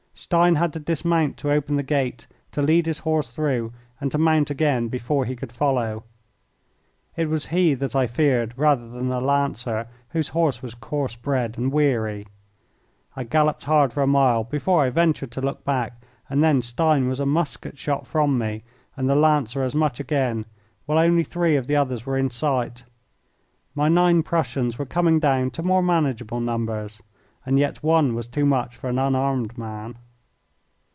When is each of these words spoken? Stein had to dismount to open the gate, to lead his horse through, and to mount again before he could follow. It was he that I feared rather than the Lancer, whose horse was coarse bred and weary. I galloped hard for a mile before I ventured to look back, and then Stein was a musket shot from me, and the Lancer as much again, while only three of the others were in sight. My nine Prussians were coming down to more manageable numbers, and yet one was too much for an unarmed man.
Stein 0.13 0.53
had 0.55 0.71
to 0.73 0.79
dismount 0.79 1.35
to 1.37 1.51
open 1.51 1.77
the 1.77 1.83
gate, 1.83 2.27
to 2.51 2.61
lead 2.61 2.85
his 2.85 2.99
horse 2.99 3.31
through, 3.33 3.73
and 3.99 4.11
to 4.11 4.19
mount 4.19 4.51
again 4.51 4.87
before 4.87 5.25
he 5.25 5.35
could 5.35 5.51
follow. 5.51 6.03
It 7.15 7.27
was 7.27 7.47
he 7.47 7.73
that 7.75 7.95
I 7.95 8.05
feared 8.05 8.53
rather 8.55 8.87
than 8.87 9.09
the 9.09 9.19
Lancer, 9.21 9.87
whose 10.09 10.27
horse 10.29 10.61
was 10.61 10.75
coarse 10.75 11.15
bred 11.15 11.57
and 11.57 11.71
weary. 11.71 12.27
I 13.15 13.23
galloped 13.23 13.63
hard 13.63 13.91
for 13.93 14.03
a 14.03 14.07
mile 14.07 14.43
before 14.43 14.83
I 14.83 14.91
ventured 14.91 15.31
to 15.31 15.41
look 15.41 15.63
back, 15.65 15.99
and 16.29 16.43
then 16.43 16.61
Stein 16.61 17.07
was 17.07 17.19
a 17.21 17.25
musket 17.25 17.79
shot 17.79 18.05
from 18.05 18.37
me, 18.37 18.61
and 18.95 19.09
the 19.09 19.15
Lancer 19.15 19.63
as 19.63 19.73
much 19.73 19.99
again, 19.99 20.45
while 20.85 20.99
only 20.99 21.23
three 21.23 21.55
of 21.55 21.65
the 21.65 21.77
others 21.77 22.05
were 22.05 22.17
in 22.17 22.29
sight. 22.29 22.83
My 23.73 23.89
nine 23.89 24.21
Prussians 24.21 24.77
were 24.77 24.85
coming 24.85 25.19
down 25.19 25.49
to 25.51 25.63
more 25.63 25.81
manageable 25.81 26.41
numbers, 26.41 27.01
and 27.43 27.57
yet 27.57 27.81
one 27.81 28.13
was 28.13 28.27
too 28.27 28.45
much 28.45 28.75
for 28.75 28.87
an 28.87 28.99
unarmed 28.99 29.57
man. 29.57 29.95